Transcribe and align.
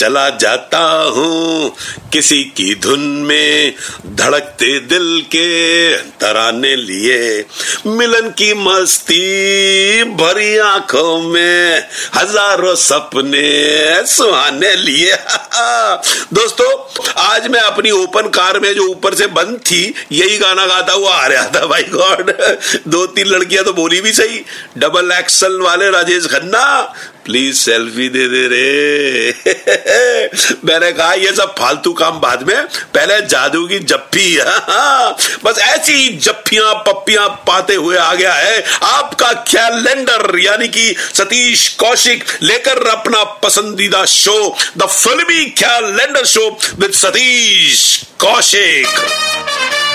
चला 0.00 0.28
जाता 0.30 0.78
हूँ। 1.16 1.74
किसी 2.12 2.44
की 2.44 2.74
धुन 2.74 3.00
में 3.00 3.74
धड़कते 4.06 4.78
दिल 4.80 5.22
के 5.26 5.96
तराने 5.96 6.76
लिए। 6.76 7.44
मिलन 7.86 8.28
की 8.30 8.54
मस्ती 8.54 10.04
भरी 10.04 10.58
आँखों 10.58 11.22
में 11.22 11.88
हज़ारों 12.14 12.74
सपने 12.74 14.06
सुहाने 14.06 14.76
लिए। 14.76 15.12
दोस्तों, 16.34 16.70
आज 17.16 17.48
मैं 17.48 17.60
अपनी 17.60 17.90
ओपन 17.90 18.28
कार 18.28 18.60
में 18.60 18.74
जो 18.74 18.82
ऊपर 18.82 19.14
से 19.14 19.26
बंद 19.26 19.58
थी, 19.58 19.94
यही 20.12 20.38
गाना 20.38 20.66
गाता 20.66 20.92
हुआ 20.92 21.14
आ 21.14 21.26
रहा 21.26 21.44
था, 21.44 21.66
भाई 21.66 21.82
गॉड। 21.82 22.32
दो 22.88 23.06
तीन 23.06 23.26
लड़कियाँ 23.26 23.64
तो 23.64 23.72
बोली 23.72 24.00
भी 24.00 24.12
सही। 24.12 24.44
डबल 24.78 25.12
एक्सल 25.12 25.60
वाले 25.60 25.90
राजेश 25.90 26.26
खन्ना 26.26 26.94
प्लीज़ 27.26 27.56
सेल्फी 27.56 28.08
दे 28.08 28.26
दे 28.28 28.46
रे। 28.48 29.30
मैंने 30.64 30.92
कहा, 30.92 31.12
ये 31.12 31.32
सब 31.32 31.54
फालतू 31.58 31.92
काम 31.92 32.20
बाद 32.20 32.42
में। 32.48 32.64
पहले 32.94 33.20
जादू 33.26 33.66
की 33.66 33.78
जप्फी 33.78 34.28
बस 35.44 35.58
ऐसी 35.58 36.08
जप्फियाँ 36.18 36.74
पप्पियाँ 36.74 37.28
पाते 37.46 37.74
हुए 37.74 37.96
आ 37.96 38.14
गया 38.14 38.32
है 38.32 38.64
आपका 38.82 39.32
कैलेंडर 39.32 40.38
यानी 40.38 40.68
कि 40.68 40.94
सतीश 41.14 41.68
कौशिक 41.68 42.24
लेकर 42.42 42.86
अपना 42.88 43.22
पसंदीदा 43.24 44.04
show 44.04 44.56
the 44.76 44.86
filmi 44.86 45.44
calendar 45.62 46.24
show 46.24 46.48
with 46.78 46.92
Satish 46.92 48.04
Kaushik. 48.20 48.86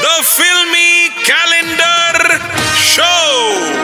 The 0.04 0.23
filmi 0.23 1.10
calendar 1.10 2.38
show 2.86 3.75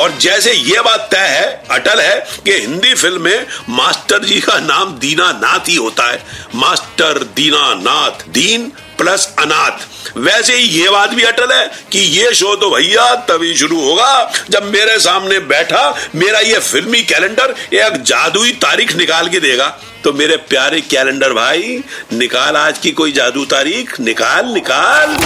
और 0.00 0.16
जैसे 0.20 0.52
ये 0.52 0.80
बात 0.80 1.08
तय 1.10 1.26
है, 1.28 1.62
अटल 1.70 2.00
है, 2.00 2.18
कि 2.44 2.52
हिंदी 2.52 2.94
फ़िल्म 2.94 3.22
में 3.22 3.46
मास्टर 3.68 4.24
जी 4.24 4.40
का 4.40 4.58
नाम 4.58 4.98
दीनानाथ 4.98 5.68
ही 5.68 5.74
होता 5.74 6.10
है। 6.10 6.22
मास्टर 6.54 7.18
दीनानाथ, 7.36 8.28
दीन 8.28 8.70
प्लस 8.98 9.26
अनाथ। 9.38 10.16
वैसे 10.16 10.56
ही 10.56 10.62
ये 10.62 10.88
बात 10.90 11.10
भी 11.10 11.22
अटल 11.22 11.52
है 11.52 11.66
कि 11.92 11.98
ये 11.98 12.32
शो 12.34 12.54
तो 12.56 12.70
भैया 12.70 13.14
तभी 13.28 13.54
शुरू 13.56 13.80
होगा, 13.80 14.32
जब 14.50 14.64
मेरे 14.64 14.98
सामने 14.98 15.38
बैठा, 15.38 15.94
मेरा 16.14 16.38
ये 16.38 16.58
फिल्मी 16.58 17.02
कैलेंडर 17.02 17.54
एक 17.74 18.02
जादुई 18.02 18.52
तारीख 18.62 18.96
निकाल 18.96 19.28
के 19.28 19.40
देगा। 19.40 19.68
तो 20.04 20.12
मेरे 20.12 20.36
प्यारे 20.48 20.80
कैलेंडर 20.80 21.32
भाई, 21.32 21.82
निकाल 22.12 22.56
आज 22.56 22.78
की 22.78 22.90
कोई 22.92 23.12
जादू 23.12 23.44
तारीख, 23.44 23.98
निकाल 24.00 24.46
निकाल। 24.46 25.16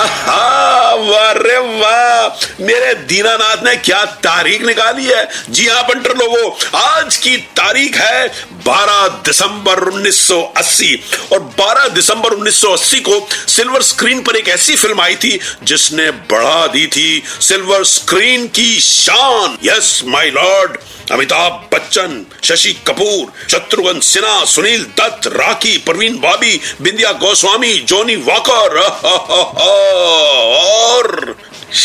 Ha 0.00 0.06
ha! 0.24 0.59
वाह 1.00 1.60
वाह। 1.60 2.46
मेरे 2.60 2.94
दीनानाथ 2.94 3.56
ने 3.64 3.76
क्या 3.76 4.04
तारीख 4.04 4.62
निकाली 4.62 5.04
है? 5.04 5.28
जी 5.50 5.68
हाँ 5.68 5.82
पंटर 5.82 6.16
लोगों, 6.16 6.80
आज 6.80 7.16
की 7.16 7.36
तारीख 7.36 7.96
है 7.96 8.46
12 8.52 9.08
दिसंबर 9.08 9.80
1980 9.80 11.00
और 11.32 11.38
12 11.38 11.88
दिसंबर 11.88 12.30
1980 12.30 13.00
को 13.00 13.28
सिल्वर 13.48 13.82
स्क्रीन 13.82 14.22
पर 14.22 14.36
एक 14.36 14.48
ऐसी 14.48 14.76
फ़िल्म 14.76 15.00
आई 15.00 15.16
थी, 15.16 15.40
जिसने 15.64 16.10
बढ़ा 16.10 16.66
दी 16.66 16.86
थी 16.86 17.22
सिल्वर 17.40 17.84
स्क्रीन 17.84 18.46
की 18.46 18.80
शान। 18.80 19.58
Yes, 19.64 20.02
my 20.04 20.30
lord, 20.30 20.78
Amitabh 21.10 21.68
Bachchan, 21.74 22.26
Shashi 22.44 22.72
Kapoor, 22.72 23.32
Shatrughan 23.50 24.00
Sinha, 24.00 24.44
Sunil 24.44 24.84
Dutt, 24.84 25.26
Raakhee 25.26 25.78
Parveen 25.78 26.12
Babi, 26.12 26.60
Bindiya 26.82 27.12
Goswami, 27.12 27.78
Johnny 27.78 28.16
Walker. 28.16 28.80
और 30.90 31.34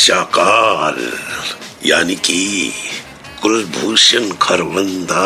शाकाल 0.04 1.00
यानी 1.86 2.16
कि 2.28 2.40
कुलभूषण 3.42 4.30
खरबंदा 4.42 5.26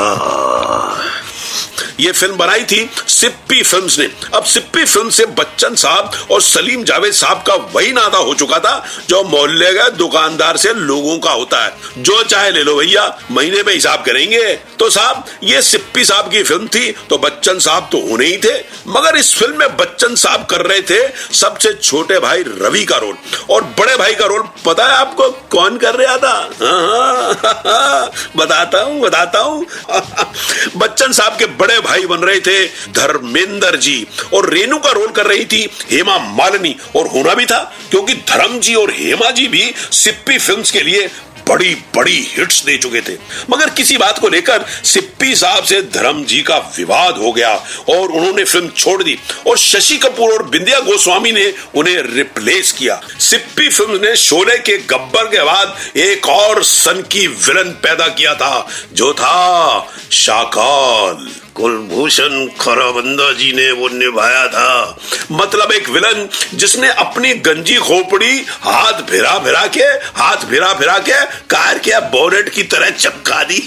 ये 1.99 2.11
फ़िल्म 2.11 2.37
बनाई 2.37 2.63
थी 2.63 2.89
सिप्पी 3.07 3.61
फिल्म्स 3.63 3.97
ने। 3.99 4.09
अब 4.35 4.43
सिप्पी 4.45 4.83
फ़िल्म 4.85 5.09
से 5.09 5.25
बच्चन 5.39 5.75
साहब 5.75 6.11
और 6.31 6.41
सलीम 6.41 6.83
जावेद 6.83 7.13
साहब 7.13 7.43
का 7.47 7.55
वही 7.73 7.91
नाता 7.93 8.17
हो 8.17 8.33
चुका 8.33 8.59
था 8.59 8.73
जो 9.09 9.23
मोहल्ले 9.23 9.71
के 9.73 9.89
दुकानदार 9.97 10.57
से 10.57 10.73
लोगों 10.73 11.17
का 11.19 11.31
होता 11.31 11.63
है। 11.65 12.03
जो 12.03 12.21
चाहे 12.23 12.51
ले 12.51 12.63
लो 12.63 12.75
भैया 12.75 13.05
महीने 13.31 13.63
में 13.63 13.73
हिसाब 13.73 14.03
करेंगे। 14.05 14.43
तो 14.79 14.89
साहब 14.89 15.25
ये 15.43 15.61
सिप्पी 15.61 16.05
साहब 16.05 16.29
की 16.31 16.43
फ़िल्म 16.43 16.67
थी 16.67 16.91
तो 17.09 17.17
बच्चन 17.17 17.59
साहब 17.59 17.89
तो 17.91 17.99
होने 18.09 18.25
ही 18.25 18.37
थे। 18.37 18.57
मगर 18.87 19.17
इस 19.17 19.33
फ़िल्म 19.35 19.59
में 19.59 19.75
बच्चन 19.77 20.15
साहब 20.15 20.45
कर 20.45 20.65
रहे 20.65 20.81
थे 20.81 21.01
सबसे 21.35 21.73
छोटे 21.73 22.19
भाई 22.19 22.43
रवि 22.47 22.83
का 22.85 22.97
रोल। 22.97 23.15
और 23.49 23.63
बड़े 23.79 23.95
भाई 23.97 24.15
का 24.15 24.25
रोल 24.25 24.47
पता 24.65 24.85
है 24.87 24.95
आपको 24.95 25.29
कौन 25.51 25.77
कर 25.77 25.95
रहा 25.95 26.17
था? 26.17 26.33
हाँ, 26.61 27.33
हाँ, 27.35 27.61
हाँ, 27.65 28.11
बताता 28.37 28.81
हूँ 28.81 28.99
बताता 29.01 29.39
हूँ। 29.39 29.65
बच्चन 30.77 31.11
साहब 31.11 31.37
के 31.37 31.45
बड़े 31.59 31.79
भाई 31.89 32.05
बन 32.05 32.17
रहे 32.19 32.39
थे, 32.39 32.65
धर्मेंद्र 32.93 33.77
जी। 33.77 34.05
और 34.33 34.49
रेणु 34.53 34.77
का 34.79 34.91
रोल 34.91 35.11
कर 35.11 35.25
रही 35.25 35.45
थी 35.45 35.67
हेमा 35.91 36.17
मालिनी। 36.33 36.75
और 36.95 37.07
होना 37.07 37.33
भी 37.33 37.45
था, 37.45 37.59
क्योंकि 37.89 38.13
धर्म 38.29 38.59
जी 38.59 38.75
और 38.75 38.91
हेमा 38.91 39.31
जी 39.31 39.47
भी 39.47 39.71
सिप्पी 39.93 40.37
फिल्म्स 40.37 40.71
के 40.71 40.81
लिए 40.81 41.09
बड़ी 41.47 41.73
बड़ी 41.95 42.17
हिट्स 42.29 42.61
दे 42.63 42.75
चुके 42.77 42.99
थे। 43.01 43.15
मगर 43.49 43.69
किसी 43.69 43.97
बात 43.97 44.19
को 44.19 44.29
लेकर 44.29 44.65
सिप्पी 44.83 45.35
साहब 45.35 45.63
से 45.63 45.81
धर्म 45.93 46.23
जी 46.23 46.41
का 46.41 46.57
विवाद 46.77 47.17
हो 47.17 47.31
गया 47.31 47.53
और 47.89 48.11
उन्होंने 48.11 48.43
फ़िल्म 48.43 48.69
छोड़ 48.69 49.01
दी। 49.03 49.17
और 49.47 49.57
शशि 49.57 49.97
कपूर 49.97 50.33
और 50.33 50.43
बिंदिया 50.49 50.79
गोस्वामी 50.79 51.31
ने 51.31 51.53
उन्हें 51.75 51.97
रिप्लेस 52.15 52.71
किया। 52.71 53.01
सिप्पी 53.19 53.69
फ़िल्म 53.69 53.99
ने 54.05 54.15
शोले 54.17 54.57
के 54.59 54.77
गब्बर 54.89 55.27
के 55.27 55.43
बाद 55.43 55.97
एक 55.97 56.27
और 56.29 56.63
सन 56.63 57.01
की 57.11 57.27
विलन 57.27 57.71
पैदा 57.83 58.07
किया 58.07 58.33
था, 58.35 58.67
जो 58.93 59.13
था 59.13 59.87
शाकाल। 60.11 61.29
कुलभूषण 61.59 62.47
खराबंदा 62.61 63.33
जी 63.33 63.51
ने 63.53 63.71
वो 63.71 63.87
निभाया 63.87 64.47
था। 64.47 64.99
मतलब 65.31 65.71
एक 65.71 65.89
विलन 65.89 66.29
जिसने 66.53 66.89
अपनी 66.89 67.33
गंजी 67.33 67.75
खोपड़ी 67.75 68.45
हाथ 68.49 68.93
फिरा 68.93 69.37
फिरा 69.39 69.67
के, 69.67 69.83
हाथ 70.19 70.37
फिरा 70.37 70.73
फिरा 70.73 70.97
के 70.97 71.25
कार 71.25 71.77
के 71.77 71.99
बोनेट 71.99 72.49
की 72.49 72.63
तरह 72.63 72.89
चपका 72.89 73.43
दी। 73.43 73.59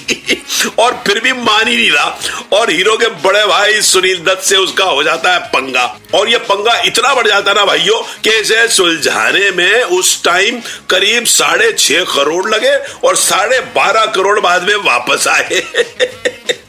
और 0.79 1.05
फिर 1.07 1.21
भी 1.21 1.33
मान 1.33 1.69
ही 1.69 1.77
नहीं 1.77 1.91
रहा। 1.91 2.19
और 2.53 2.71
हीरो 2.71 2.97
के 2.97 3.07
बड़े 3.07 3.47
भाई 3.47 3.83
सुनील 3.83 4.19
दत्त 4.19 4.43
से 4.43 4.57
उसका 4.57 4.85
हो 4.85 5.03
जाता 5.03 5.33
है 5.33 5.39
पंगा। 5.39 6.01
और 6.15 6.29
ये 6.29 6.39
पंगा 6.39 6.83
इतना 6.87 7.15
बढ़ 7.15 7.29
जाता 7.29 7.53
ना 7.53 7.65
भाइयों 7.65 8.03
कि 8.03 8.31
इसे 8.31 8.69
सुलझाने 8.69 9.51
में 9.51 9.83
उस 9.83 10.25
टाइम 10.25 10.61
करीब 10.91 11.25
साढ़े 11.25 11.73
छह 11.73 12.05
करोड़ 12.05 12.51
लगे 12.51 12.77
और 13.09 13.17
साढ़े 13.17 13.61
बारह 13.61 14.07
करोड़ 14.07 14.41
बाद 14.41 14.63
में 14.63 14.77
वापस 14.77 15.29
आए। 15.29 15.63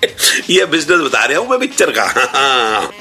ये 0.49 0.65
बिज़नेस 0.65 0.99
बता 0.99 1.23
रहा 1.25 1.39
हूँ 1.39 1.49
मैं 1.49 1.59
पिक्चर 1.59 1.91
का। 1.91 2.03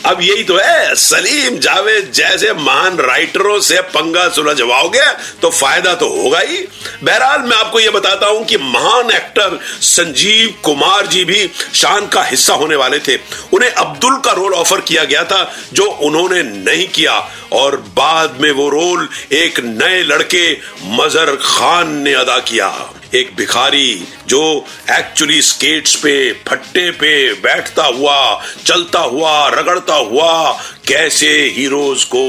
अब 0.04 0.22
यही 0.22 0.44
तो 0.44 0.56
है, 0.56 0.94
सलीम 0.96 1.58
जावेद 1.58 2.10
जैसे 2.14 2.52
महान 2.54 2.96
राइटरों 2.98 3.58
से 3.60 3.80
पंगा 3.90 4.28
सुलझवाओगे 4.30 5.04
तो 5.42 5.50
फ़ायदा 5.50 5.94
तो 5.94 6.08
होगा 6.12 6.38
ही। 6.40 6.58
बहरहाल, 7.02 7.40
मैं 7.40 7.56
आपको 7.56 7.80
ये 7.80 7.90
बताता 7.90 8.26
हूँ 8.26 8.44
कि 8.44 8.56
महान 8.58 9.10
एक्टर 9.10 9.58
संजीव 9.82 10.54
कुमार 10.64 11.06
जी 11.06 11.24
भी 11.24 11.46
शान 11.74 12.06
का 12.06 12.22
हिस्सा 12.22 12.54
होने 12.54 12.76
वाले 12.76 12.98
थे। 12.98 13.16
उन्हें 13.52 13.70
अब्दुल 13.70 14.18
का 14.20 14.32
रोल 14.32 14.54
ऑफ़र 14.54 14.80
किया 14.82 15.04
गया 15.04 15.24
था, 15.24 15.50
जो 15.72 15.84
उन्होंने 15.84 16.42
नहीं 16.42 16.88
किया। 16.88 17.20
और 17.52 17.76
बाद 17.96 18.38
में 18.40 18.50
वो 18.52 18.68
रोल 18.70 19.08
एक 19.32 19.58
नए 19.60 20.02
लड़के 20.02 20.50
मजर 20.92 21.34
खान 21.36 21.92
ने 21.94 22.12
अदा 22.14 22.38
किया। 22.40 22.68
एक 23.14 23.34
भिखारी 23.36 24.04
जो 24.28 24.66
एक्चुअली 24.90 25.42
स्केट्स 25.42 25.94
पे, 25.94 26.32
फट्टे 26.32 26.90
पे 26.90 27.32
बैठता 27.32 27.84
हुआ, 27.84 28.42
चलता 28.66 28.98
हुआ, 28.98 29.48
रगड़ता 29.48 29.94
हुआ, 29.94 30.52
कैसे 30.88 31.28
हीरोज 31.56 32.04
को 32.04 32.22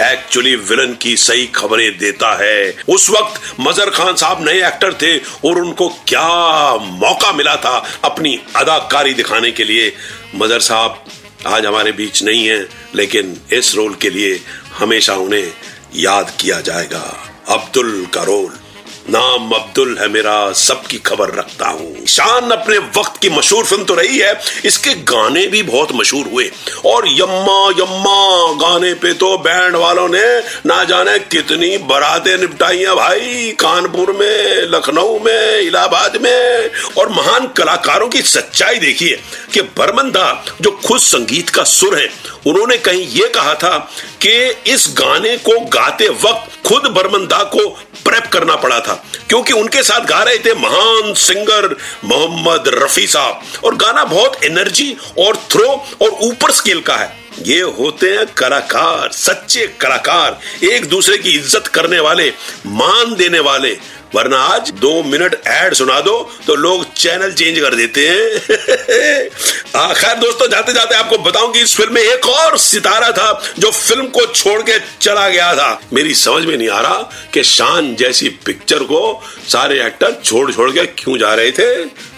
एक्चुअली 0.00 0.56
विलन 0.56 0.94
की 0.94 1.16
सही 1.16 1.46
खबरें 1.46 1.98
देता 1.98 2.32
है। 2.42 2.76
उस 2.88 3.10
वक्त 3.10 3.40
मजर 3.60 3.90
खान 3.90 4.14
साहब 4.14 4.48
नए 4.48 4.66
एक्टर 4.66 4.94
थे 4.94 5.18
और 5.18 5.60
उनको 5.60 5.88
क्या 5.88 6.28
मौका 6.76 7.32
मिला 7.32 7.56
था 7.56 7.76
अपनी 8.04 8.40
अदाकारी 8.56 9.14
दिखाने 9.14 9.52
के 9.52 9.64
लिए। 9.64 9.92
मजर 10.34 10.60
साहब 10.60 11.04
आज 11.46 11.66
हमारे 11.66 11.92
बीच 11.92 12.22
नहीं 12.22 12.46
है, 12.46 12.68
लेकिन 12.94 13.40
इस 13.52 13.74
रोल 13.74 13.94
के 13.94 14.10
लिए 14.10 14.40
हमेशा 14.78 15.14
उन्हें 15.14 15.52
याद 15.96 16.32
किया 16.40 16.60
जाएगा। 16.60 17.26
अब्दुल 17.48 18.06
का 18.14 18.22
रोल 18.22 18.59
नाम 19.08 19.50
अब्दुल 19.50 19.98
है 20.00 20.08
मेरा, 20.08 20.52
सबकी 20.52 20.98
खबर 20.98 21.30
रखता 21.30 21.66
हूँ। 21.66 22.06
शान 22.06 22.50
अपने 22.50 22.78
वक्त 22.78 23.22
की 23.22 23.30
मशहूर 23.30 23.64
फ़िल्म 23.64 23.84
तो 23.84 23.94
रही 23.94 24.18
है, 24.18 24.40
इसके 24.64 24.94
गाने 24.94 25.46
भी 25.46 25.62
बहुत 25.62 25.88
मशहूर 25.92 26.26
हुए। 26.26 26.50
और 26.86 27.08
यम्मा 27.08 27.70
यम्मा, 27.70 28.52
गाने 28.52 28.94
पे 28.94 29.12
तो 29.12 29.38
बैंड 29.38 29.76
वालों 29.76 30.08
ने 30.08 30.38
ना 30.66 30.84
जाने 30.84 31.18
कितनी 31.18 31.78
बरातें 31.78 32.38
निपटाई 32.38 32.78
हैं 32.78 32.96
भाई, 32.96 33.56
कानपुर 33.60 34.12
में, 34.12 34.62
लखनऊ 34.62 35.18
में, 35.18 35.60
इलाहाबाद 35.60 36.16
में। 36.22 36.70
और 36.98 37.08
महान 37.08 37.46
कलाकारों 37.46 38.08
की 38.08 38.22
सच्चाई 38.22 38.78
देखिए 38.78 39.20
कि 39.54 39.62
बर्मन 39.62 40.00
बर्मंदा, 40.00 40.44
जो 40.60 40.70
खुद 40.70 41.00
संगीत 41.00 41.48
का 41.48 41.64
सुर 41.64 41.98
है, 41.98 42.08
उन्होंने 42.46 42.76
कहीं 42.76 43.06
ये 43.06 43.28
कहा 43.28 43.54
था 43.54 43.90
कि 44.26 44.54
इस 44.66 44.94
गाने 44.98 45.36
को 45.36 45.60
गाते 45.60 46.08
वक्त 46.08 46.68
खुद 46.68 46.82
बर्मन 46.82 47.10
बर्मंदा 47.10 47.38
को 47.38 47.78
प्रेप 48.00 48.26
करना 48.32 48.56
पड़ा 48.56 48.78
था, 48.80 48.94
क्योंकि 49.28 49.52
उनके 49.52 49.82
साथ 49.82 50.06
गा 50.06 50.22
रहे 50.22 50.38
थे 50.38 50.54
महान 50.56 51.12
सिंगर 51.18 51.76
मोहम्मद 52.04 52.70
रफी 52.74 53.06
साहब। 53.06 53.64
और 53.64 53.76
गाना 53.76 54.04
बहुत 54.06 54.44
एनर्जी 54.44 54.96
और 55.18 55.36
थ्रो 55.50 55.68
और 56.02 56.10
ऊपर 56.22 56.50
स्केल 56.52 56.80
का 56.80 56.96
है। 56.96 57.18
ये 57.40 57.60
होते 57.60 58.08
हैं 58.08 58.26
कलाकार, 58.34 59.10
सच्चे 59.12 59.66
कलाकार, 59.80 60.38
एक 60.64 60.88
दूसरे 60.88 61.18
की 61.18 61.30
इज़्ज़त 61.30 61.66
करने 61.68 62.00
वाले, 62.00 62.28
मान 62.66 63.14
देने 63.14 63.40
वाले। 63.40 63.76
वरना 64.14 64.38
आज 64.44 64.70
दो 64.72 65.02
मिनट 65.02 65.34
एड 65.48 65.74
सुना 65.74 66.00
दो 66.00 66.18
तो 66.46 66.54
लोग 66.56 66.84
चैनल 67.00 67.32
चेंज 67.32 67.58
कर 67.60 67.74
देते 67.74 68.06
हैं। 68.08 69.28
खैर 69.94 70.16
दोस्तों, 70.18 70.48
जाते 70.50 70.72
जाते 70.72 70.94
आपको 70.94 71.18
बताऊँ 71.18 71.52
कि 71.52 71.60
इस 71.60 71.74
फ़िल्म 71.76 71.94
में 71.94 72.02
एक 72.02 72.26
और 72.26 72.58
सितारा 72.58 73.10
था 73.12 73.54
जो 73.58 73.70
फ़िल्म 73.70 74.06
को 74.06 74.24
छोड़ 74.26 74.60
के 74.62 74.78
चला 75.00 75.28
गया 75.28 75.54
था। 75.54 75.80
मेरी 75.92 76.14
समझ 76.14 76.44
में 76.44 76.56
नहीं 76.56 76.68
आ 76.68 76.80
रहा 76.80 77.28
कि 77.34 77.42
शान 77.44 77.94
जैसी 77.96 78.28
पिक्चर 78.46 78.82
को 78.84 79.00
सारे 79.48 79.80
एक्टर 79.86 80.20
छोड़ 80.24 80.50
छोड़ 80.52 80.70
के 80.70 80.86
क्यों 80.98 81.16
जा 81.18 81.34
रहे 81.34 81.52
थे। 81.52 81.68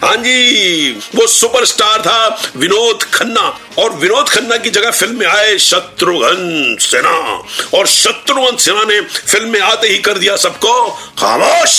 हाँ 0.03 0.15
जी, 0.17 0.91
वो 1.15 1.27
सुपरस्टार 1.27 2.01
था 2.01 2.51
विनोद 2.55 3.03
खन्ना 3.13 3.47
और 3.77 3.93
विनोद 3.95 4.29
खन्ना 4.29 4.57
की 4.57 4.69
जगह 4.69 4.91
फ़िल्म 4.91 5.19
में 5.19 5.27
आए 5.27 5.57
शत्रुघ्न 5.57 6.75
सिन्हा 6.81 7.17
और 7.77 7.87
शत्रुघ्न 7.87 8.57
सिन्हा 8.57 8.83
ने 8.83 8.99
फ़िल्म 9.01 9.49
में 9.49 9.59
आते 9.61 9.87
ही 9.87 9.97
कर 9.97 10.17
दिया 10.17 10.35
सबको 10.37 10.89
खामोश। 11.19 11.73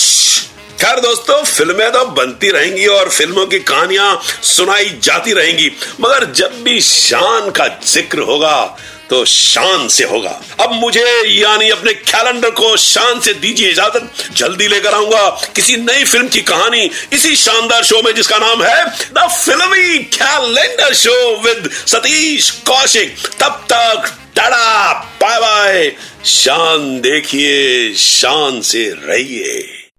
खैर 0.79 0.99
दोस्तों, 0.99 1.43
फ़िल्में 1.45 1.91
तो 1.91 2.03
बनती 2.07 2.49
रहेंगी 2.51 2.85
और 2.87 3.09
फ़िल्मों 3.09 3.45
की 3.47 3.59
कहानियाँ 3.61 4.21
सुनाई 4.45 4.89
जाती 5.03 5.33
रहेंगी, 5.33 5.71
मगर 6.01 6.25
जब 6.33 6.63
भी 6.63 6.79
शान 6.81 7.49
का 7.51 7.67
ज़िक्र 7.85 8.19
होगा 8.21 8.77
तो 9.09 9.23
शान 9.25 9.87
से 9.87 10.03
होगा। 10.03 10.29
अब 10.59 10.71
मुझे 10.73 11.05
यानी 11.29 11.69
अपने 11.69 11.93
कैलेंडर 11.93 12.49
को 12.51 12.75
शान 12.77 13.19
से 13.19 13.33
दीजिए 13.35 13.69
इजाज़त। 13.71 14.33
जल्दी 14.37 14.67
लेकर 14.67 14.93
आऊँगा 14.93 15.29
किसी 15.55 15.75
नई 15.77 16.03
फ़िल्म 16.03 16.27
की 16.27 16.41
कहानी 16.41 16.89
इसी 17.13 17.35
शानदार 17.35 17.83
शो 17.83 18.01
में, 18.01 18.13
जिसका 18.15 18.37
नाम 18.37 18.63
है 18.63 18.85
the 19.13 19.27
filmi 19.29 19.99
calendar 20.15 20.93
show 20.95 21.15
with 21.41 21.69
Satish 21.71 22.49
Kaushik. 22.67 23.15
तब 23.39 23.65
तक, 23.71 24.11
टाटा 24.35 24.93
बाय 25.21 25.39
बाय 25.39 25.91
शान 26.25 26.99
देखिए, 27.01 27.93
शान 27.95 28.61
से 28.63 28.89
रहिए। 28.99 29.84